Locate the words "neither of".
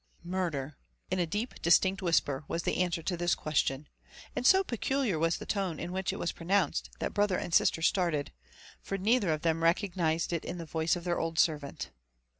8.97-9.43